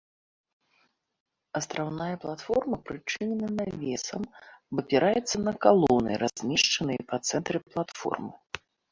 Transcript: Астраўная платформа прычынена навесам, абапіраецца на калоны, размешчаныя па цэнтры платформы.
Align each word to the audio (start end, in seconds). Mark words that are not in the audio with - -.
Астраўная 1.59 2.13
платформа 2.23 2.77
прычынена 2.87 3.49
навесам, 3.59 4.23
абапіраецца 4.69 5.37
на 5.47 5.53
калоны, 5.65 6.11
размешчаныя 6.23 7.01
па 7.13 7.21
цэнтры 7.29 7.59
платформы. 7.75 8.31